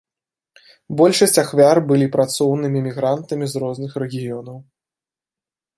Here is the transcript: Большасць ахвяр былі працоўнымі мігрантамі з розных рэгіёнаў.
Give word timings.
Большасць 1.01 1.37
ахвяр 1.43 1.77
былі 1.91 2.07
працоўнымі 2.15 2.79
мігрантамі 2.89 3.45
з 3.53 3.65
розных 3.67 3.91
рэгіёнаў. 4.07 4.57